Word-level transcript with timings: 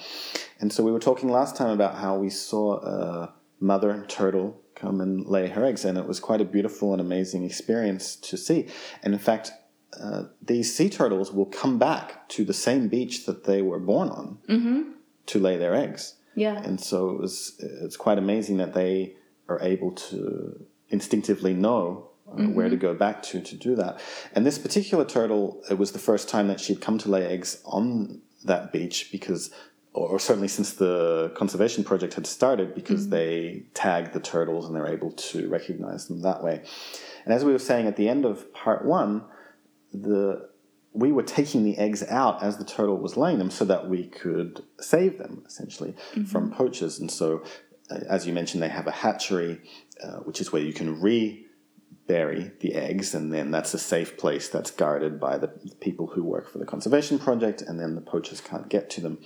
And 0.61 0.71
so 0.71 0.85
we 0.85 0.93
were 0.93 1.01
talking 1.01 1.31
last 1.31 1.57
time 1.57 1.71
about 1.71 1.95
how 1.95 2.19
we 2.19 2.29
saw 2.29 2.83
a 2.83 3.33
mother 3.61 4.05
turtle 4.09 4.61
come 4.75 5.01
and 5.01 5.27
lay 5.27 5.49
her 5.49 5.65
eggs, 5.65 5.85
and 5.85 5.97
it 5.99 6.07
was 6.07 6.21
quite 6.21 6.41
a 6.41 6.45
beautiful 6.45 6.93
and 6.93 7.01
amazing 7.01 7.45
experience 7.45 8.17
to 8.17 8.37
see. 8.37 8.67
And 9.03 9.15
in 9.15 9.21
fact, 9.21 9.53
uh, 10.01 10.25
these 10.43 10.75
sea 10.75 10.91
turtles 10.91 11.33
will 11.33 11.47
come 11.47 11.79
back 11.79 12.29
to 12.31 12.45
the 12.45 12.53
same 12.55 12.89
beach 12.89 13.27
that 13.27 13.45
they 13.45 13.63
were 13.63 13.79
born 13.79 14.09
on 14.09 14.39
Mm-hmm. 14.49 14.83
to 15.27 15.39
lay 15.39 15.57
their 15.57 15.75
eggs. 15.75 16.15
Yeah. 16.35 16.61
And 16.63 16.81
so 16.81 17.11
it 17.11 17.21
was 17.21 17.57
it's 17.61 17.97
quite 17.97 18.19
amazing 18.19 18.57
that 18.57 18.75
they 18.75 19.15
are 19.49 19.61
able 19.63 19.93
to 19.93 20.67
instinctively 20.89 21.55
know 21.55 22.11
uh, 22.29 22.43
where 22.57 22.69
to 22.69 22.77
go 22.77 22.93
back 22.95 23.23
to 23.23 23.41
to 23.41 23.55
do 23.57 23.77
that. 23.77 24.01
And 24.35 24.45
this 24.45 24.59
particular 24.59 25.05
turtle, 25.05 25.63
it 25.71 25.79
was 25.79 25.93
the 25.93 25.99
first 26.01 26.29
time 26.29 26.49
that 26.49 26.59
she'd 26.59 26.81
come 26.81 26.99
to 26.99 27.09
lay 27.09 27.25
eggs 27.27 27.63
on 27.65 28.21
that 28.45 28.73
beach 28.73 29.11
because 29.13 29.51
or 29.95 30.19
certainly 30.19 30.49
since 30.49 30.73
the 30.73 31.33
conservation 31.37 31.85
project 31.85 32.15
had 32.15 32.27
started 32.27 32.75
because 32.75 33.09
they 33.09 33.63
tag 33.75 34.13
the 34.13 34.21
turtles 34.21 34.67
and 34.67 34.75
they're 34.75 34.93
able 34.93 35.13
to 35.13 35.49
recognize 35.49 36.09
them 36.09 36.21
that 36.23 36.43
way. 36.43 36.63
And 37.25 37.33
as 37.33 37.45
we 37.45 37.53
were 37.53 37.61
saying 37.61 37.87
at 37.87 37.97
the 37.97 38.09
end 38.09 38.25
of 38.25 38.53
part 38.53 38.85
1, 38.85 39.25
the 39.93 40.49
we 40.93 41.11
were 41.11 41.23
taking 41.23 41.65
the 41.65 41.77
eggs 41.77 42.05
out 42.05 42.43
as 42.43 42.57
the 42.57 42.65
turtle 42.65 42.97
was 42.97 43.17
laying 43.17 43.39
them 43.39 43.51
so 43.51 43.65
that 43.65 43.89
we 43.89 44.07
could 44.07 44.63
save 44.81 45.19
them 45.19 45.43
essentially 45.45 45.93
from 46.29 46.53
poachers. 46.53 47.01
And 47.01 47.11
so, 47.11 47.43
uh, 47.91 47.99
as 48.09 48.29
you 48.29 48.33
mentioned, 48.33 48.63
they 48.63 48.69
have 48.69 48.87
a 48.87 48.93
hatchery, 48.93 49.61
uh, 50.03 50.19
which 50.19 50.41
is 50.41 50.53
where 50.53 50.63
you 50.63 50.73
can 50.73 51.01
re 51.01 51.44
bury 52.07 52.53
the 52.61 52.75
eggs, 52.75 53.15
and 53.15 53.33
then 53.33 53.51
that's 53.51 53.73
a 53.73 53.79
safe 53.79 54.17
place 54.17 54.49
that's 54.49 54.71
guarded 54.71 55.19
by 55.19 55.39
the 55.39 55.49
people 55.81 56.09
who 56.09 56.23
work 56.23 56.51
for 56.51 56.59
the 56.59 56.67
conservation 56.67 57.19
project, 57.19 57.63
and 57.63 57.81
then 57.81 57.95
the 57.95 58.01
poachers 58.01 58.41
can't 58.41 58.69
get 58.69 58.91
to 58.91 59.01
them. 59.01 59.19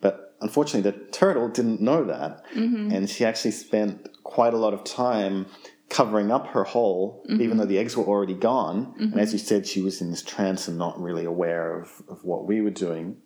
But 0.00 0.34
unfortunately, 0.40 0.90
the 0.90 0.98
turtle 1.10 1.48
didn't 1.48 1.80
know 1.80 2.04
that, 2.04 2.44
mm-hmm. 2.54 2.90
and 2.90 3.10
she 3.10 3.24
actually 3.24 3.50
spent 3.50 4.08
quite 4.22 4.54
a 4.54 4.58
lot 4.58 4.72
of 4.72 4.84
time 4.84 5.46
covering 5.90 6.32
up 6.32 6.48
her 6.48 6.64
hole, 6.64 7.24
mm-hmm. 7.28 7.42
even 7.42 7.58
though 7.58 7.66
the 7.66 7.78
eggs 7.78 7.96
were 7.96 8.04
already 8.04 8.34
gone. 8.34 8.94
And 8.98 9.20
as 9.20 9.28
mm-hmm. 9.28 9.34
you 9.34 9.38
said, 9.38 9.66
she 9.66 9.82
was 9.82 10.00
in 10.00 10.10
this 10.10 10.22
trance 10.22 10.66
and 10.66 10.78
not 10.78 10.98
really 11.00 11.26
aware 11.26 11.78
of, 11.78 12.02
of 12.08 12.24
what 12.24 12.46
we 12.46 12.62
were 12.62 12.70
doing. 12.70 13.18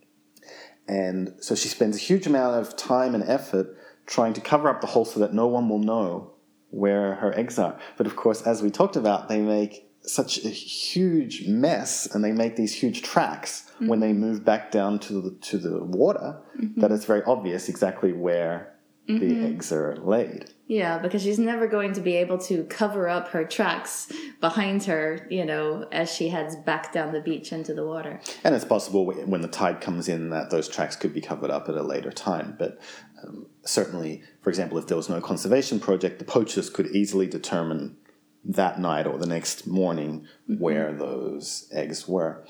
And 0.89 1.35
so 1.41 1.55
she 1.55 1.69
spends 1.69 1.97
a 1.97 2.01
huge 2.01 2.27
amount 2.27 2.57
of 2.57 2.77
time 2.77 3.15
and 3.15 3.23
effort 3.25 3.77
trying 4.07 4.33
to 4.33 4.41
cover 4.41 4.69
up 4.69 4.81
the 4.81 4.89
hole 4.89 5.05
so 5.05 5.21
that 5.21 5.33
no 5.33 5.47
one 5.47 5.69
will 5.69 5.79
know 5.79 6.33
where 6.71 7.17
her 7.17 7.37
eggs 7.39 7.59
are. 7.59 7.79
But 7.97 8.07
of 8.07 8.17
course, 8.17 8.43
as 8.43 8.63
we 8.63 8.71
talked 8.71 8.97
about, 8.97 9.29
they 9.29 9.41
make 9.41 9.89
such 10.03 10.45
a 10.45 10.49
huge 10.49 11.47
mess 11.47 12.07
and 12.07 12.25
they 12.25 12.33
make 12.33 12.57
these 12.57 12.75
huge 12.75 13.03
tracks 13.03 13.71
when 13.79 14.01
they 14.01 14.13
move 14.13 14.45
back 14.45 14.71
down 14.71 14.99
to 14.99 15.21
the, 15.21 15.31
to 15.43 15.59
the 15.59 15.85
water 15.85 16.41
mm-hmm. 16.59 16.81
that 16.81 16.91
it's 16.91 17.05
very 17.05 17.23
obvious 17.25 17.69
exactly 17.69 18.13
where 18.13 18.75
the 19.07 19.15
mm-hmm. 19.15 19.47
eggs 19.47 19.73
are 19.73 19.97
laid. 19.97 20.51
Yeah, 20.67 20.99
because 20.99 21.23
she's 21.23 21.39
never 21.39 21.67
going 21.67 21.95
to 21.95 22.01
be 22.01 22.17
able 22.17 22.39
to 22.39 22.65
cover 22.65 23.09
up 23.09 23.29
her 23.29 23.45
tracks 23.45 24.13
behind 24.41 24.85
her, 24.85 25.27
you 25.31 25.45
know, 25.45 25.87
as 25.91 26.13
she 26.13 26.29
heads 26.29 26.55
back 26.55 26.93
down 26.93 27.13
the 27.13 27.21
beach 27.21 27.53
into 27.53 27.75
the 27.75 27.85
water. 27.85 28.21
And 28.45 28.55
it's 28.55 28.65
possible 28.65 29.05
when 29.07 29.41
the 29.41 29.49
tide 29.49 29.81
comes 29.81 30.09
in 30.09 30.31
that 30.31 30.51
those 30.51 30.69
tracks 30.69 30.95
could 30.95 31.13
be 31.13 31.21
covered 31.21 31.51
up 31.51 31.69
at 31.69 31.75
a 31.75 31.83
later 31.83 32.13
time. 32.13 32.55
But 32.59 32.81
um, 33.23 33.47
certainly, 33.65 34.23
for 34.41 34.51
example, 34.51 34.79
if 34.79 34.87
there 34.87 34.97
was 34.97 35.09
no 35.09 35.21
conservation 35.21 35.81
project, 35.81 36.19
the 36.19 36.25
poachers 36.25 36.71
could 36.71 36.87
easily 36.89 37.27
determine 37.27 37.97
that 38.45 38.81
night 38.81 39.07
or 39.07 39.19
the 39.19 39.27
next 39.27 39.67
morning 39.67 40.27
where 40.47 40.93
those 40.93 41.69
eggs 41.73 42.07
were. 42.07 42.45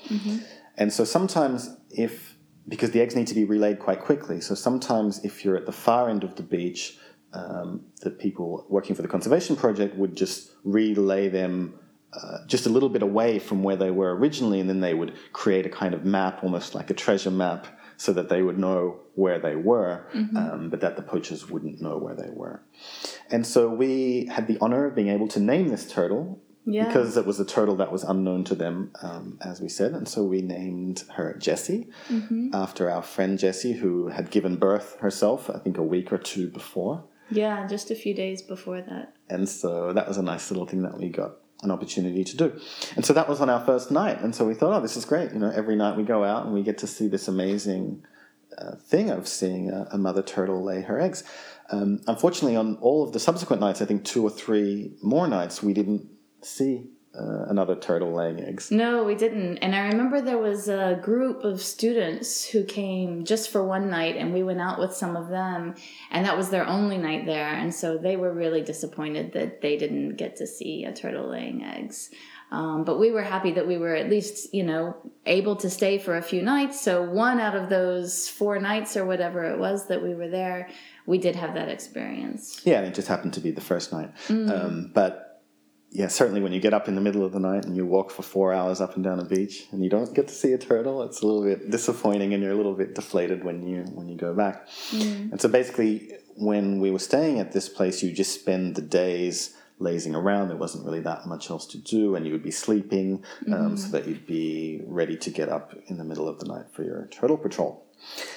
And 0.77 0.93
so 0.93 1.03
sometimes, 1.03 1.75
if 1.89 2.35
because 2.67 2.91
the 2.91 3.01
eggs 3.01 3.15
need 3.15 3.25
to 3.27 3.33
be 3.33 3.45
relayed 3.45 3.79
quite 3.79 3.99
quickly, 3.99 4.39
so 4.39 4.53
sometimes 4.53 5.25
if 5.25 5.43
you're 5.43 5.57
at 5.57 5.65
the 5.65 5.71
far 5.71 6.07
end 6.07 6.23
of 6.23 6.35
the 6.35 6.43
beach, 6.43 6.99
um, 7.33 7.81
the 8.01 8.09
people 8.09 8.65
working 8.69 8.95
for 8.95 9.01
the 9.01 9.07
conservation 9.07 9.55
project 9.55 9.95
would 9.95 10.15
just 10.15 10.51
relay 10.63 11.29
them 11.29 11.73
uh, 12.13 12.39
just 12.47 12.65
a 12.65 12.69
little 12.69 12.89
bit 12.89 13.03
away 13.03 13.37
from 13.37 13.61
where 13.61 13.75
they 13.75 13.91
were 13.91 14.15
originally, 14.15 14.59
and 14.59 14.67
then 14.67 14.79
they 14.79 14.95
would 14.95 15.13
create 15.31 15.65
a 15.65 15.69
kind 15.69 15.93
of 15.93 16.03
map, 16.05 16.43
almost 16.43 16.73
like 16.73 16.89
a 16.89 16.93
treasure 16.95 17.29
map, 17.29 17.67
so 17.97 18.11
that 18.13 18.29
they 18.29 18.41
would 18.41 18.57
know 18.57 18.99
where 19.15 19.37
they 19.39 19.55
were, 19.55 20.05
um, 20.35 20.69
but 20.71 20.79
that 20.81 20.95
the 20.95 21.01
poachers 21.03 21.49
wouldn't 21.49 21.81
know 21.81 21.97
where 21.97 22.15
they 22.15 22.29
were. 22.31 22.61
And 23.29 23.45
so 23.45 23.69
we 23.69 24.25
had 24.31 24.47
the 24.47 24.57
honor 24.59 24.85
of 24.85 24.95
being 24.95 25.09
able 25.09 25.27
to 25.27 25.39
name 25.39 25.67
this 25.67 25.85
turtle 25.91 26.39
Yeah. 26.65 26.87
because 26.87 27.15
it 27.17 27.25
was 27.27 27.39
a 27.39 27.45
turtle 27.45 27.75
that 27.75 27.91
was 27.91 28.03
unknown 28.03 28.43
to 28.45 28.55
them, 28.55 28.91
um, 29.03 29.37
as 29.41 29.59
we 29.61 29.69
said. 29.69 29.91
And 29.91 30.07
so 30.07 30.23
we 30.23 30.41
named 30.41 31.03
her 31.15 31.35
Jessie 31.37 31.89
after 32.53 32.89
our 32.89 33.03
friend 33.03 33.37
Jessie, 33.37 33.73
who 33.73 34.07
had 34.07 34.31
given 34.31 34.55
birth 34.55 34.97
herself, 34.99 35.49
I 35.49 35.59
think, 35.59 35.77
a 35.77 35.83
week 35.83 36.11
or 36.11 36.17
two 36.17 36.47
before. 36.47 37.03
Yeah, 37.31 37.67
just 37.67 37.91
a 37.91 37.95
few 37.95 38.13
days 38.13 38.41
before 38.41 38.81
that. 38.81 39.13
And 39.29 39.47
so 39.47 39.93
that 39.93 40.07
was 40.07 40.17
a 40.17 40.23
nice 40.23 40.49
little 40.49 40.65
thing 40.65 40.81
that 40.83 40.97
we 40.97 41.09
got 41.09 41.33
an 41.61 41.71
opportunity 41.71 42.23
to 42.23 42.37
do. 42.37 42.59
And 42.95 43.05
so 43.05 43.13
that 43.13 43.27
was 43.27 43.41
on 43.41 43.49
our 43.49 43.63
first 43.65 43.91
night. 43.91 44.21
And 44.21 44.33
so 44.33 44.45
we 44.45 44.53
thought, 44.53 44.77
oh, 44.77 44.81
this 44.81 44.95
is 44.95 45.05
great. 45.05 45.33
You 45.33 45.39
know, 45.39 45.51
every 45.51 45.75
night 45.75 45.97
we 45.97 46.03
go 46.03 46.23
out 46.23 46.45
and 46.45 46.53
we 46.53 46.63
get 46.63 46.77
to 46.79 46.87
see 46.87 47.07
this 47.07 47.27
amazing 47.27 48.03
uh, 48.57 48.75
thing 48.75 49.09
of 49.09 49.27
seeing 49.27 49.69
a, 49.69 49.87
a 49.91 49.97
mother 49.97 50.21
turtle 50.21 50.63
lay 50.63 50.81
her 50.81 50.99
eggs. 50.99 51.23
Um, 51.69 52.01
unfortunately, 52.07 52.55
on 52.55 52.77
all 52.77 53.03
of 53.03 53.13
the 53.13 53.19
subsequent 53.19 53.61
nights, 53.61 53.81
I 53.81 53.85
think 53.85 54.05
two 54.05 54.23
or 54.23 54.29
three 54.29 54.93
more 55.03 55.27
nights, 55.27 55.61
we 55.61 55.73
didn't 55.73 56.09
see 56.41 56.89
uh, 57.19 57.45
another 57.49 57.75
turtle 57.75 58.13
laying 58.13 58.39
eggs. 58.39 58.71
No, 58.71 59.03
we 59.03 59.15
didn't. 59.15 59.57
And 59.57 59.75
I 59.75 59.87
remember 59.87 60.21
there 60.21 60.37
was 60.37 60.69
a 60.69 60.99
group 61.01 61.43
of 61.43 61.61
students 61.61 62.45
who 62.45 62.63
came 62.63 63.25
just 63.25 63.49
for 63.49 63.63
one 63.63 63.89
night, 63.89 64.15
and 64.15 64.33
we 64.33 64.43
went 64.43 64.61
out 64.61 64.79
with 64.79 64.93
some 64.93 65.15
of 65.15 65.29
them, 65.29 65.75
and 66.11 66.25
that 66.25 66.37
was 66.37 66.49
their 66.49 66.65
only 66.65 66.97
night 66.97 67.25
there. 67.25 67.53
And 67.53 67.73
so 67.73 67.97
they 67.97 68.15
were 68.15 68.33
really 68.33 68.61
disappointed 68.61 69.33
that 69.33 69.61
they 69.61 69.77
didn't 69.77 70.15
get 70.15 70.37
to 70.37 70.47
see 70.47 70.85
a 70.85 70.93
turtle 70.93 71.29
laying 71.29 71.63
eggs. 71.63 72.09
Um, 72.51 72.83
but 72.83 72.99
we 72.99 73.11
were 73.11 73.21
happy 73.21 73.51
that 73.51 73.67
we 73.67 73.77
were 73.77 73.95
at 73.95 74.09
least, 74.09 74.53
you 74.55 74.63
know, 74.63 74.97
able 75.27 75.55
to 75.57 75.69
stay 75.69 75.99
for 75.99 76.17
a 76.17 76.21
few 76.21 76.41
nights. 76.41 76.81
So 76.81 77.03
one 77.03 77.39
out 77.39 77.55
of 77.55 77.69
those 77.69 78.27
four 78.27 78.59
nights 78.59 78.97
or 78.97 79.05
whatever 79.05 79.43
it 79.43 79.59
was 79.59 79.87
that 79.87 80.01
we 80.01 80.15
were 80.15 80.29
there, 80.29 80.67
we 81.05 81.19
did 81.19 81.35
have 81.35 81.53
that 81.53 81.69
experience. 81.69 82.61
Yeah, 82.65 82.79
and 82.79 82.87
it 82.87 82.95
just 82.95 83.07
happened 83.07 83.33
to 83.33 83.39
be 83.39 83.51
the 83.51 83.61
first 83.61 83.91
night. 83.91 84.11
Um, 84.29 84.89
but 84.93 85.28
yeah, 85.91 86.07
certainly 86.07 86.39
when 86.41 86.51
you 86.51 86.59
get 86.59 86.73
up 86.73 86.87
in 86.87 86.95
the 86.95 87.01
middle 87.01 87.25
of 87.25 87.31
the 87.31 87.39
night 87.39 87.65
and 87.65 87.75
you 87.75 87.85
walk 87.85 88.11
for 88.11 88.21
four 88.21 88.53
hours 88.53 88.79
up 88.79 88.95
and 88.95 89.03
down 89.03 89.19
a 89.19 89.25
beach 89.25 89.65
and 89.71 89.83
you 89.83 89.89
don't 89.89 90.13
get 90.13 90.27
to 90.27 90.33
see 90.33 90.53
a 90.53 90.57
turtle, 90.57 91.01
it's 91.01 91.21
a 91.21 91.25
little 91.25 91.43
bit 91.43 91.71
disappointing 91.71 92.33
and 92.33 92.43
you're 92.43 92.51
a 92.51 92.55
little 92.55 92.75
bit 92.75 92.93
deflated 92.93 93.43
when 93.43 93.67
you 93.67 93.81
when 93.93 94.07
you 94.07 94.15
go 94.15 94.33
back. 94.33 94.67
And 95.31 95.41
so 95.41 95.49
basically, 95.49 96.13
when 96.35 96.79
we 96.79 96.91
were 96.91 96.99
staying 96.99 97.39
at 97.39 97.53
this 97.53 97.67
place, 97.67 98.03
you 98.03 98.13
just 98.13 98.39
spend 98.39 98.75
the 98.75 98.81
days 98.81 99.55
lazing 99.79 100.13
around. 100.13 100.49
There 100.49 100.57
wasn't 100.57 100.85
really 100.85 101.01
that 101.01 101.25
much 101.25 101.49
else 101.49 101.65
to 101.67 101.77
do, 101.77 102.15
and 102.15 102.25
you 102.25 102.33
would 102.33 102.43
be 102.43 102.51
sleeping 102.51 103.23
um, 103.51 103.77
so 103.77 103.89
that 103.89 104.07
you'd 104.07 104.27
be 104.27 104.81
ready 104.85 105.17
to 105.17 105.29
get 105.31 105.49
up 105.49 105.73
in 105.87 105.97
the 105.97 106.03
middle 106.03 106.27
of 106.27 106.39
the 106.39 106.45
night 106.45 106.65
for 106.71 106.83
your 106.83 107.07
turtle 107.07 107.37
patrol. 107.37 107.85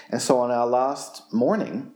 And 0.08 0.22
so 0.22 0.38
on 0.38 0.50
our 0.50 0.66
last 0.66 1.32
morning, 1.32 1.93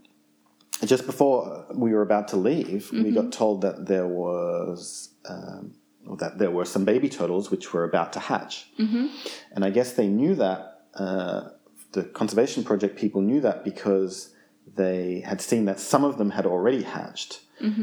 just 0.85 1.07
before 1.07 1.67
we 1.75 1.93
were 1.93 2.03
about 2.03 2.29
to 2.29 2.37
leave, 2.37 2.93
we 2.93 3.11
got 3.11 3.33
told 3.33 3.63
that 3.63 3.87
there 3.87 4.07
was 4.07 5.11
um, 5.29 5.75
that 6.19 6.39
there 6.39 6.51
were 6.51 6.65
some 6.65 6.85
baby 6.85 7.09
turtles 7.09 7.51
which 7.51 7.73
were 7.73 7.85
about 7.85 8.13
to 8.13 8.21
hatch, 8.21 8.69
mm-hmm. 8.79 9.07
and 9.53 9.65
I 9.65 9.71
guess 9.71 9.93
they 9.95 10.09
knew 10.09 10.35
that. 10.37 10.73
Uh, 10.95 11.51
the 11.93 12.03
conservation 12.03 12.63
project 12.63 12.99
people 12.99 13.23
knew 13.23 13.41
that 13.41 13.65
because 13.65 14.35
they 14.75 15.21
had 15.21 15.41
seen 15.41 15.65
that 15.67 15.81
some 15.81 16.05
of 16.05 16.19
them 16.19 16.31
had 16.31 16.47
already 16.47 16.83
hatched, 16.83 17.41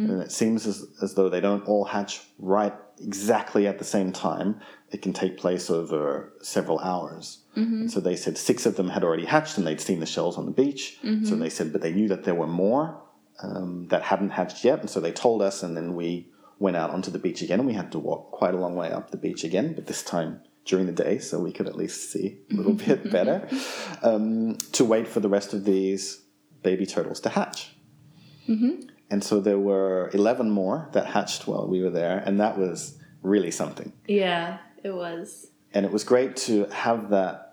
and 0.09 0.21
it 0.21 0.31
seems 0.31 0.67
as, 0.67 0.85
as 1.01 1.15
though 1.15 1.29
they 1.29 1.41
don't 1.41 1.67
all 1.67 1.85
hatch 1.85 2.21
right 2.37 2.73
exactly 2.99 3.67
at 3.67 3.79
the 3.79 3.85
same 3.85 4.11
time. 4.11 4.59
It 4.91 5.01
can 5.01 5.13
take 5.13 5.37
place 5.37 5.71
over 5.71 6.31
several 6.41 6.77
hours. 6.79 7.39
And 7.55 7.91
so 7.91 7.99
they 7.99 8.15
said 8.15 8.37
six 8.37 8.67
of 8.67 8.75
them 8.75 8.89
had 8.89 9.03
already 9.03 9.25
hatched 9.25 9.57
and 9.57 9.65
they'd 9.65 9.81
seen 9.81 9.99
the 9.99 10.05
shells 10.05 10.37
on 10.37 10.45
the 10.45 10.51
beach. 10.51 10.99
So 11.25 11.35
they 11.35 11.49
said, 11.49 11.71
but 11.71 11.81
they 11.81 11.91
knew 11.91 12.07
that 12.09 12.23
there 12.23 12.35
were 12.35 12.47
more 12.47 13.01
um, 13.41 13.87
that 13.89 14.03
hadn't 14.03 14.29
hatched 14.29 14.63
yet. 14.63 14.79
And 14.79 14.89
so 14.89 14.99
they 14.99 15.11
told 15.11 15.41
us, 15.41 15.63
and 15.63 15.75
then 15.75 15.95
we 15.95 16.29
went 16.59 16.77
out 16.77 16.91
onto 16.91 17.09
the 17.11 17.19
beach 17.19 17.41
again 17.41 17.59
and 17.59 17.67
we 17.67 17.73
had 17.73 17.91
to 17.91 17.99
walk 17.99 18.31
quite 18.31 18.53
a 18.53 18.57
long 18.57 18.75
way 18.75 18.91
up 18.91 19.09
the 19.11 19.17
beach 19.17 19.43
again, 19.43 19.73
but 19.73 19.87
this 19.87 20.03
time 20.03 20.41
during 20.65 20.85
the 20.85 20.93
day 20.93 21.17
so 21.17 21.39
we 21.39 21.51
could 21.51 21.67
at 21.67 21.75
least 21.75 22.11
see 22.11 22.37
a 22.51 22.55
little 22.55 22.73
bit 22.87 23.11
better 23.11 23.47
um, 24.01 24.55
to 24.71 24.85
wait 24.85 25.07
for 25.07 25.19
the 25.19 25.27
rest 25.27 25.53
of 25.53 25.65
these 25.65 26.22
baby 26.63 26.85
turtles 26.85 27.19
to 27.21 27.29
hatch. 27.29 27.75
And 29.09 29.23
so 29.23 29.39
there 29.39 29.59
were 29.59 30.09
11 30.13 30.49
more 30.49 30.89
that 30.93 31.07
hatched 31.07 31.47
while 31.47 31.67
we 31.67 31.81
were 31.83 31.91
there, 31.91 32.23
and 32.25 32.39
that 32.39 32.57
was 32.57 32.97
really 33.21 33.51
something. 33.51 33.93
Yeah, 34.07 34.57
it 34.83 34.93
was. 34.93 35.51
And 35.73 35.85
it 35.85 35.91
was 35.91 36.03
great 36.03 36.35
to 36.37 36.65
have 36.65 37.09
that 37.09 37.49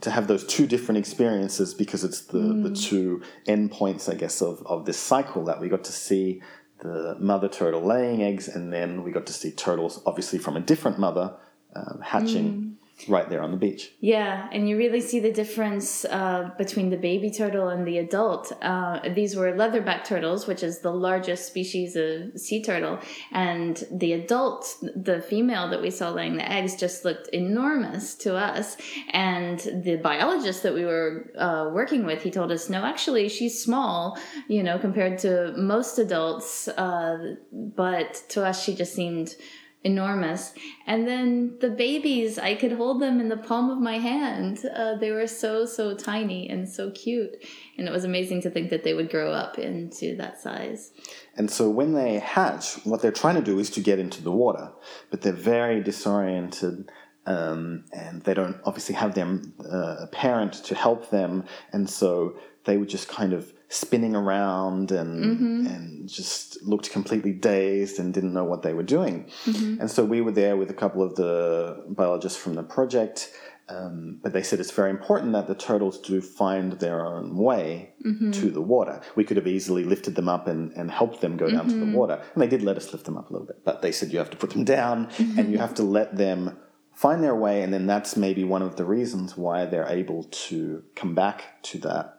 to 0.00 0.10
have 0.10 0.26
those 0.26 0.44
two 0.44 0.66
different 0.66 0.98
experiences 0.98 1.72
because 1.72 2.04
it's 2.04 2.22
the, 2.22 2.38
mm. 2.38 2.62
the 2.62 2.74
two 2.74 3.22
endpoints, 3.46 4.12
I 4.12 4.14
guess, 4.16 4.42
of, 4.42 4.62
of 4.66 4.84
this 4.84 4.98
cycle 4.98 5.44
that 5.44 5.60
we 5.60 5.68
got 5.68 5.84
to 5.84 5.92
see 5.92 6.42
the 6.80 7.16
mother 7.18 7.48
turtle 7.48 7.80
laying 7.80 8.22
eggs, 8.22 8.46
and 8.46 8.70
then 8.70 9.02
we 9.02 9.12
got 9.12 9.24
to 9.26 9.32
see 9.32 9.50
turtles, 9.50 10.02
obviously 10.04 10.38
from 10.38 10.56
a 10.56 10.60
different 10.60 10.98
mother, 10.98 11.34
um, 11.74 12.00
hatching. 12.02 12.52
Mm 12.52 12.74
right 13.08 13.28
there 13.28 13.42
on 13.42 13.50
the 13.50 13.56
beach. 13.56 13.92
Yeah, 14.00 14.48
and 14.52 14.68
you 14.68 14.76
really 14.76 15.00
see 15.00 15.20
the 15.20 15.32
difference 15.32 16.04
uh, 16.04 16.50
between 16.56 16.90
the 16.90 16.96
baby 16.96 17.30
turtle 17.30 17.68
and 17.68 17.86
the 17.86 17.98
adult. 17.98 18.52
Uh, 18.62 19.00
these 19.14 19.36
were 19.36 19.52
leatherback 19.52 20.04
turtles, 20.04 20.46
which 20.46 20.62
is 20.62 20.78
the 20.78 20.92
largest 20.92 21.46
species 21.46 21.96
of 21.96 22.38
sea 22.38 22.62
turtle, 22.62 23.00
and 23.32 23.84
the 23.90 24.12
adult, 24.12 24.76
the 24.94 25.20
female 25.20 25.68
that 25.70 25.82
we 25.82 25.90
saw 25.90 26.10
laying 26.10 26.36
the 26.36 26.50
eggs, 26.50 26.76
just 26.76 27.04
looked 27.04 27.28
enormous 27.28 28.14
to 28.14 28.36
us. 28.36 28.76
And 29.10 29.58
the 29.58 29.96
biologist 29.96 30.62
that 30.62 30.74
we 30.74 30.84
were 30.84 31.30
uh, 31.36 31.70
working 31.72 32.06
with, 32.06 32.22
he 32.22 32.30
told 32.30 32.52
us, 32.52 32.70
no, 32.70 32.84
actually, 32.84 33.28
she's 33.28 33.62
small, 33.62 34.18
you 34.48 34.62
know, 34.62 34.78
compared 34.78 35.18
to 35.18 35.52
most 35.56 35.98
adults, 35.98 36.68
uh, 36.68 37.34
but 37.52 38.22
to 38.30 38.44
us, 38.44 38.62
she 38.62 38.74
just 38.74 38.94
seemed 38.94 39.34
enormous. 39.84 40.54
And 40.86 41.06
then 41.06 41.58
the 41.60 41.68
babies, 41.70 42.38
I 42.38 42.54
could 42.54 42.72
hold 42.72 43.00
them 43.00 43.20
in 43.20 43.28
the 43.28 43.36
palm 43.36 43.70
of 43.70 43.78
my 43.78 43.98
hand. 43.98 44.64
Uh, 44.74 44.96
they 44.96 45.10
were 45.10 45.26
so, 45.26 45.66
so 45.66 45.94
tiny 45.94 46.48
and 46.48 46.68
so 46.68 46.90
cute. 46.90 47.36
And 47.76 47.86
it 47.86 47.92
was 47.92 48.04
amazing 48.04 48.40
to 48.42 48.50
think 48.50 48.70
that 48.70 48.82
they 48.82 48.94
would 48.94 49.10
grow 49.10 49.30
up 49.30 49.58
into 49.58 50.16
that 50.16 50.40
size. 50.40 50.92
And 51.36 51.50
so 51.50 51.68
when 51.68 51.92
they 51.92 52.18
hatch, 52.18 52.74
what 52.84 53.02
they're 53.02 53.12
trying 53.12 53.36
to 53.36 53.42
do 53.42 53.58
is 53.58 53.70
to 53.70 53.80
get 53.80 53.98
into 53.98 54.22
the 54.22 54.32
water, 54.32 54.72
but 55.10 55.20
they're 55.20 55.32
very 55.32 55.82
disoriented. 55.82 56.90
Um, 57.26 57.84
and 57.92 58.20
they 58.22 58.34
don't 58.34 58.60
obviously 58.64 58.94
have 58.96 59.14
their 59.14 59.40
uh, 59.70 60.06
parent 60.12 60.52
to 60.64 60.74
help 60.74 61.08
them, 61.08 61.44
and 61.72 61.88
so 61.88 62.36
they 62.64 62.76
would 62.76 62.90
just 62.90 63.08
kind 63.08 63.32
of 63.32 63.53
spinning 63.74 64.14
around 64.14 64.92
and 64.92 65.24
mm-hmm. 65.24 65.66
and 65.66 66.08
just 66.08 66.62
looked 66.62 66.90
completely 66.90 67.32
dazed 67.32 67.98
and 67.98 68.14
didn't 68.14 68.32
know 68.32 68.44
what 68.44 68.62
they 68.62 68.72
were 68.72 68.84
doing. 68.84 69.28
Mm-hmm. 69.46 69.80
And 69.80 69.90
so 69.90 70.04
we 70.04 70.20
were 70.20 70.30
there 70.30 70.56
with 70.56 70.70
a 70.70 70.74
couple 70.74 71.02
of 71.02 71.16
the 71.16 71.84
biologists 71.88 72.38
from 72.38 72.54
the 72.54 72.62
project. 72.62 73.32
Um, 73.66 74.20
but 74.22 74.34
they 74.34 74.42
said 74.42 74.60
it's 74.60 74.70
very 74.70 74.90
important 74.90 75.32
that 75.32 75.46
the 75.46 75.54
turtles 75.54 75.98
do 75.98 76.20
find 76.20 76.74
their 76.74 77.04
own 77.04 77.34
way 77.34 77.94
mm-hmm. 78.04 78.30
to 78.32 78.50
the 78.50 78.60
water. 78.60 79.00
We 79.16 79.24
could 79.24 79.38
have 79.38 79.46
easily 79.46 79.84
lifted 79.84 80.14
them 80.14 80.28
up 80.28 80.46
and, 80.46 80.70
and 80.72 80.90
helped 80.90 81.22
them 81.22 81.38
go 81.38 81.48
down 81.50 81.68
to 81.68 81.74
the 81.74 81.86
mm-hmm. 81.86 81.94
water. 81.94 82.22
And 82.34 82.42
they 82.42 82.46
did 82.46 82.62
let 82.62 82.76
us 82.76 82.92
lift 82.92 83.06
them 83.06 83.16
up 83.16 83.30
a 83.30 83.32
little 83.32 83.46
bit. 83.46 83.64
But 83.64 83.80
they 83.80 83.90
said 83.90 84.12
you 84.12 84.18
have 84.18 84.30
to 84.30 84.36
put 84.36 84.50
them 84.50 84.64
down 84.64 85.06
mm-hmm. 85.06 85.38
and 85.38 85.50
you 85.50 85.58
have 85.58 85.74
to 85.74 85.82
let 85.82 86.14
them 86.16 86.58
find 86.92 87.24
their 87.24 87.34
way. 87.34 87.62
And 87.62 87.72
then 87.72 87.86
that's 87.86 88.16
maybe 88.16 88.44
one 88.44 88.62
of 88.62 88.76
the 88.76 88.84
reasons 88.84 89.36
why 89.36 89.64
they're 89.64 89.88
able 89.88 90.24
to 90.24 90.84
come 90.94 91.14
back 91.14 91.62
to 91.64 91.78
that 91.78 92.13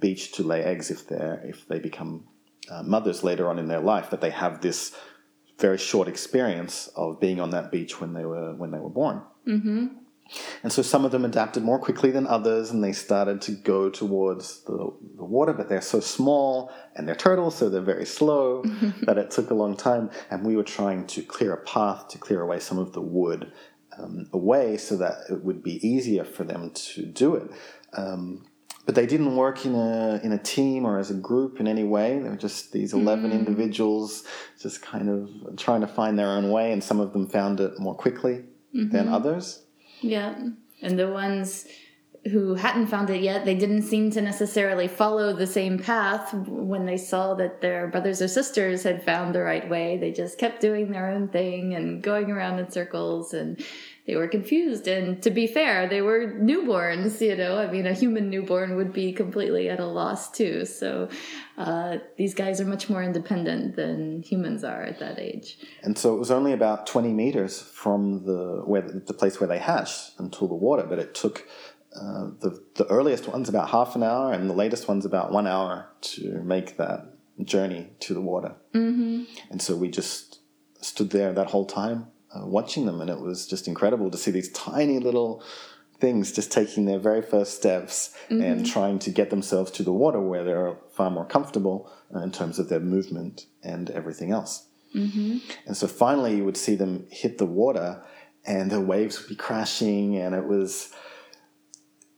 beach 0.00 0.32
to 0.32 0.42
lay 0.42 0.62
eggs 0.62 0.90
if 0.90 1.06
they 1.08 1.16
if 1.44 1.66
they 1.68 1.78
become 1.78 2.24
uh, 2.70 2.82
mothers 2.82 3.24
later 3.24 3.48
on 3.48 3.58
in 3.58 3.68
their 3.68 3.80
life 3.80 4.10
that 4.10 4.20
they 4.20 4.30
have 4.30 4.60
this 4.60 4.94
very 5.58 5.78
short 5.78 6.08
experience 6.08 6.88
of 6.96 7.18
being 7.20 7.40
on 7.40 7.50
that 7.50 7.70
beach 7.70 8.00
when 8.00 8.12
they 8.12 8.24
were 8.24 8.54
when 8.54 8.70
they 8.70 8.78
were 8.78 8.90
born. 8.90 9.22
Mm-hmm. 9.46 9.86
And 10.62 10.72
so 10.72 10.82
some 10.82 11.04
of 11.04 11.10
them 11.10 11.24
adapted 11.24 11.62
more 11.62 11.78
quickly 11.78 12.10
than 12.10 12.26
others, 12.26 12.70
and 12.70 12.84
they 12.84 12.92
started 12.92 13.40
to 13.42 13.52
go 13.52 13.88
towards 13.88 14.62
the, 14.64 14.92
the 15.16 15.24
water. 15.24 15.52
But 15.52 15.68
they're 15.68 15.80
so 15.80 16.00
small, 16.00 16.70
and 16.94 17.08
they're 17.08 17.14
turtles, 17.14 17.56
so 17.56 17.68
they're 17.68 17.80
very 17.80 18.04
slow. 18.04 18.62
that 19.02 19.18
it 19.18 19.30
took 19.30 19.50
a 19.50 19.54
long 19.54 19.76
time. 19.76 20.10
And 20.30 20.44
we 20.44 20.56
were 20.56 20.64
trying 20.64 21.06
to 21.08 21.22
clear 21.22 21.54
a 21.54 21.64
path 21.64 22.08
to 22.08 22.18
clear 22.18 22.42
away 22.42 22.60
some 22.60 22.78
of 22.78 22.92
the 22.92 23.00
wood 23.00 23.52
um, 23.98 24.28
away, 24.32 24.76
so 24.76 24.96
that 24.98 25.30
it 25.30 25.42
would 25.42 25.62
be 25.62 25.86
easier 25.86 26.24
for 26.24 26.44
them 26.44 26.72
to 26.72 27.06
do 27.06 27.34
it. 27.34 27.50
Um, 27.94 28.44
but 28.88 28.94
they 28.94 29.04
didn't 29.04 29.36
work 29.36 29.66
in 29.66 29.74
a 29.74 30.18
in 30.24 30.32
a 30.32 30.38
team 30.38 30.86
or 30.86 30.98
as 30.98 31.10
a 31.10 31.14
group 31.14 31.60
in 31.60 31.68
any 31.68 31.84
way. 31.84 32.18
They 32.20 32.30
were 32.30 32.36
just 32.36 32.72
these 32.72 32.94
11 32.94 33.30
mm. 33.30 33.34
individuals, 33.34 34.24
just 34.58 34.80
kind 34.80 35.10
of 35.10 35.58
trying 35.58 35.82
to 35.82 35.86
find 35.86 36.18
their 36.18 36.28
own 36.28 36.50
way, 36.50 36.72
and 36.72 36.82
some 36.82 36.98
of 36.98 37.12
them 37.12 37.26
found 37.26 37.60
it 37.60 37.78
more 37.78 37.94
quickly 37.94 38.44
mm-hmm. 38.74 38.88
than 38.88 39.08
others. 39.08 39.62
Yeah, 40.00 40.42
and 40.80 40.98
the 40.98 41.10
ones 41.10 41.66
who 42.32 42.54
hadn't 42.54 42.86
found 42.86 43.10
it 43.10 43.20
yet, 43.20 43.44
they 43.44 43.54
didn't 43.54 43.82
seem 43.82 44.10
to 44.12 44.22
necessarily 44.22 44.88
follow 44.88 45.34
the 45.34 45.46
same 45.46 45.78
path 45.78 46.32
when 46.32 46.86
they 46.86 46.96
saw 46.96 47.34
that 47.34 47.60
their 47.60 47.88
brothers 47.88 48.22
or 48.22 48.28
sisters 48.28 48.84
had 48.84 49.04
found 49.04 49.34
the 49.34 49.42
right 49.42 49.68
way. 49.68 49.98
They 49.98 50.12
just 50.12 50.38
kept 50.38 50.62
doing 50.62 50.92
their 50.92 51.10
own 51.10 51.28
thing 51.28 51.74
and 51.74 52.02
going 52.02 52.30
around 52.30 52.58
in 52.58 52.70
circles 52.70 53.34
and 53.34 53.62
they 54.08 54.16
were 54.16 54.26
confused. 54.26 54.88
And 54.88 55.22
to 55.22 55.30
be 55.30 55.46
fair, 55.46 55.86
they 55.86 56.00
were 56.00 56.26
newborns, 56.26 57.20
you 57.20 57.36
know. 57.36 57.58
I 57.58 57.70
mean, 57.70 57.86
a 57.86 57.92
human 57.92 58.30
newborn 58.30 58.74
would 58.76 58.90
be 58.90 59.12
completely 59.12 59.68
at 59.68 59.80
a 59.80 59.86
loss 59.86 60.30
too. 60.30 60.64
So 60.64 61.10
uh, 61.58 61.98
these 62.16 62.32
guys 62.32 62.58
are 62.58 62.64
much 62.64 62.88
more 62.88 63.02
independent 63.02 63.76
than 63.76 64.22
humans 64.22 64.64
are 64.64 64.82
at 64.82 64.98
that 65.00 65.18
age. 65.18 65.58
And 65.82 65.98
so 65.98 66.16
it 66.16 66.18
was 66.18 66.30
only 66.30 66.54
about 66.54 66.86
20 66.86 67.12
meters 67.12 67.60
from 67.60 68.24
the, 68.24 68.62
where, 68.64 68.80
the 68.80 69.12
place 69.12 69.40
where 69.40 69.48
they 69.48 69.58
hatched 69.58 70.18
until 70.18 70.48
the 70.48 70.54
water, 70.54 70.86
but 70.88 70.98
it 70.98 71.14
took 71.14 71.46
uh, 71.94 72.30
the, 72.40 72.64
the 72.76 72.86
earliest 72.86 73.28
ones 73.28 73.50
about 73.50 73.68
half 73.68 73.94
an 73.94 74.02
hour 74.02 74.32
and 74.32 74.48
the 74.48 74.54
latest 74.54 74.88
ones 74.88 75.04
about 75.04 75.32
one 75.32 75.46
hour 75.46 75.86
to 76.00 76.40
make 76.42 76.78
that 76.78 77.12
journey 77.44 77.90
to 78.00 78.14
the 78.14 78.22
water. 78.22 78.54
Mm-hmm. 78.72 79.24
And 79.50 79.60
so 79.60 79.76
we 79.76 79.90
just 79.90 80.38
stood 80.80 81.10
there 81.10 81.34
that 81.34 81.48
whole 81.48 81.66
time 81.66 82.06
uh, 82.34 82.46
watching 82.46 82.86
them, 82.86 83.00
and 83.00 83.10
it 83.10 83.20
was 83.20 83.46
just 83.46 83.68
incredible 83.68 84.10
to 84.10 84.18
see 84.18 84.30
these 84.30 84.50
tiny 84.52 84.98
little 84.98 85.42
things 86.00 86.30
just 86.32 86.52
taking 86.52 86.84
their 86.84 86.98
very 86.98 87.22
first 87.22 87.56
steps 87.56 88.14
mm-hmm. 88.28 88.42
and 88.42 88.66
trying 88.66 88.98
to 89.00 89.10
get 89.10 89.30
themselves 89.30 89.70
to 89.72 89.82
the 89.82 89.92
water 89.92 90.20
where 90.20 90.44
they're 90.44 90.76
far 90.92 91.10
more 91.10 91.24
comfortable 91.24 91.90
uh, 92.14 92.20
in 92.20 92.30
terms 92.30 92.58
of 92.58 92.68
their 92.68 92.80
movement 92.80 93.46
and 93.62 93.90
everything 93.90 94.30
else. 94.30 94.68
Mm-hmm. 94.94 95.38
And 95.66 95.76
so 95.76 95.86
finally, 95.86 96.36
you 96.36 96.44
would 96.44 96.56
see 96.56 96.74
them 96.74 97.06
hit 97.10 97.38
the 97.38 97.46
water, 97.46 98.02
and 98.44 98.70
the 98.70 98.80
waves 98.80 99.18
would 99.18 99.28
be 99.28 99.34
crashing, 99.34 100.16
and 100.16 100.34
it 100.34 100.44
was, 100.44 100.92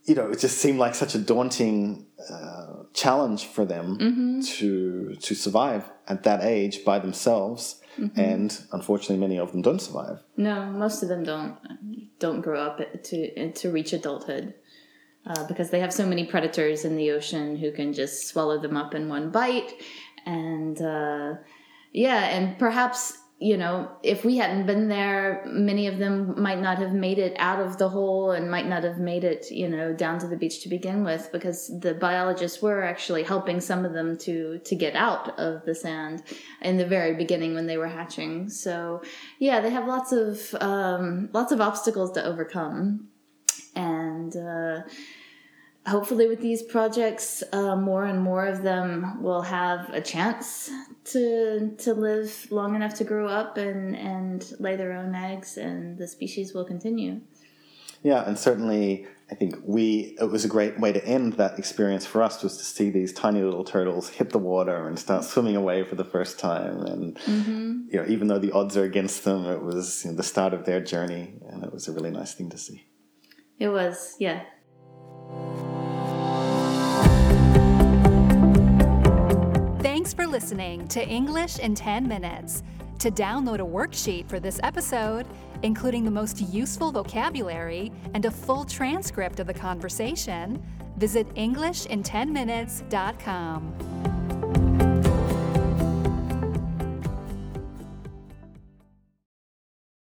you 0.04 0.14
know, 0.14 0.30
it 0.30 0.38
just 0.38 0.58
seemed 0.58 0.78
like 0.78 0.94
such 0.94 1.14
a 1.14 1.18
daunting 1.18 2.06
uh, 2.30 2.84
challenge 2.92 3.46
for 3.46 3.64
them 3.64 3.98
mm-hmm. 3.98 4.40
to 4.40 5.14
to 5.16 5.34
survive 5.34 5.90
at 6.06 6.22
that 6.24 6.44
age 6.44 6.84
by 6.84 6.98
themselves 6.98 7.79
Mm-hmm. 7.98 8.20
And 8.20 8.62
unfortunately, 8.72 9.18
many 9.18 9.38
of 9.38 9.52
them 9.52 9.62
don't 9.62 9.80
survive. 9.80 10.22
No, 10.36 10.66
most 10.66 11.02
of 11.02 11.08
them 11.08 11.24
don't 11.24 11.56
don't 12.18 12.40
grow 12.40 12.60
up 12.60 12.80
to 13.04 13.52
to 13.52 13.70
reach 13.70 13.92
adulthood 13.92 14.54
uh, 15.26 15.46
because 15.46 15.70
they 15.70 15.80
have 15.80 15.92
so 15.92 16.06
many 16.06 16.26
predators 16.26 16.84
in 16.84 16.96
the 16.96 17.10
ocean 17.10 17.56
who 17.56 17.72
can 17.72 17.92
just 17.92 18.28
swallow 18.28 18.58
them 18.58 18.76
up 18.76 18.94
in 18.94 19.08
one 19.08 19.30
bite. 19.30 19.72
And 20.26 20.80
uh, 20.80 21.34
yeah, 21.92 22.24
and 22.26 22.58
perhaps 22.58 23.18
you 23.42 23.56
know, 23.56 23.90
if 24.02 24.22
we 24.22 24.36
hadn't 24.36 24.66
been 24.66 24.88
there, 24.88 25.42
many 25.46 25.86
of 25.86 25.96
them 25.96 26.40
might 26.40 26.60
not 26.60 26.76
have 26.76 26.92
made 26.92 27.18
it 27.18 27.34
out 27.38 27.58
of 27.58 27.78
the 27.78 27.88
hole 27.88 28.32
and 28.32 28.50
might 28.50 28.66
not 28.66 28.84
have 28.84 28.98
made 28.98 29.24
it, 29.24 29.50
you 29.50 29.66
know, 29.66 29.94
down 29.94 30.18
to 30.18 30.28
the 30.28 30.36
beach 30.36 30.62
to 30.62 30.68
begin 30.68 31.02
with, 31.04 31.30
because 31.32 31.68
the 31.80 31.94
biologists 31.94 32.60
were 32.60 32.82
actually 32.84 33.22
helping 33.22 33.58
some 33.58 33.86
of 33.86 33.94
them 33.94 34.18
to 34.18 34.58
to 34.58 34.74
get 34.76 34.94
out 34.94 35.38
of 35.38 35.64
the 35.64 35.74
sand 35.74 36.22
in 36.60 36.76
the 36.76 36.84
very 36.84 37.14
beginning 37.14 37.54
when 37.54 37.66
they 37.66 37.78
were 37.78 37.88
hatching. 37.88 38.50
So, 38.50 39.00
yeah, 39.38 39.60
they 39.60 39.70
have 39.70 39.88
lots 39.88 40.12
of 40.12 40.54
um, 40.60 41.30
lots 41.32 41.50
of 41.50 41.62
obstacles 41.62 42.12
to 42.12 42.22
overcome, 42.22 43.08
and. 43.74 44.36
Uh, 44.36 44.82
hopefully 45.86 46.28
with 46.28 46.40
these 46.40 46.62
projects 46.62 47.42
uh, 47.52 47.74
more 47.74 48.04
and 48.04 48.20
more 48.20 48.46
of 48.46 48.62
them 48.62 49.22
will 49.22 49.42
have 49.42 49.88
a 49.90 50.00
chance 50.00 50.70
to 51.04 51.74
to 51.78 51.94
live 51.94 52.46
long 52.50 52.74
enough 52.74 52.94
to 52.94 53.04
grow 53.04 53.26
up 53.26 53.56
and 53.56 53.96
and 53.96 54.52
lay 54.58 54.76
their 54.76 54.92
own 54.92 55.14
eggs 55.14 55.56
and 55.56 55.98
the 55.98 56.06
species 56.06 56.52
will 56.52 56.64
continue. 56.64 57.20
Yeah 58.02 58.26
and 58.26 58.38
certainly 58.38 59.06
i 59.30 59.34
think 59.34 59.56
we 59.62 60.16
it 60.18 60.30
was 60.30 60.44
a 60.44 60.48
great 60.48 60.80
way 60.80 60.90
to 60.90 61.04
end 61.04 61.34
that 61.34 61.58
experience 61.58 62.06
for 62.06 62.22
us 62.22 62.42
was 62.42 62.56
to 62.56 62.64
see 62.64 62.90
these 62.90 63.12
tiny 63.12 63.42
little 63.42 63.64
turtles 63.64 64.08
hit 64.08 64.30
the 64.30 64.38
water 64.38 64.88
and 64.88 64.98
start 64.98 65.22
swimming 65.22 65.54
away 65.54 65.84
for 65.84 65.94
the 65.96 66.04
first 66.04 66.38
time. 66.38 66.80
And 66.82 67.16
mm-hmm. 67.16 67.82
you 67.90 68.00
know 68.00 68.06
even 68.06 68.28
though 68.28 68.38
the 68.38 68.52
odds 68.52 68.76
are 68.76 68.84
against 68.84 69.24
them 69.24 69.46
it 69.46 69.62
was 69.62 70.04
you 70.04 70.10
know, 70.10 70.16
the 70.16 70.22
start 70.22 70.52
of 70.52 70.66
their 70.66 70.80
journey 70.80 71.34
and 71.48 71.64
it 71.64 71.72
was 71.72 71.88
a 71.88 71.92
really 71.92 72.10
nice 72.10 72.34
thing 72.34 72.50
to 72.50 72.58
see. 72.58 72.84
It 73.58 73.68
was 73.68 74.16
yeah 74.18 74.42
listening 80.30 80.86
to 80.88 81.06
English 81.06 81.58
in 81.58 81.74
10 81.74 82.06
Minutes. 82.06 82.62
To 83.00 83.10
download 83.10 83.60
a 83.60 83.64
worksheet 83.64 84.28
for 84.28 84.38
this 84.38 84.60
episode, 84.62 85.26
including 85.62 86.04
the 86.04 86.10
most 86.10 86.40
useful 86.40 86.92
vocabulary 86.92 87.90
and 88.14 88.24
a 88.24 88.30
full 88.30 88.64
transcript 88.64 89.40
of 89.40 89.46
the 89.46 89.54
conversation, 89.54 90.62
visit 90.96 91.28
EnglishinTenMinutes.com. 91.34 93.99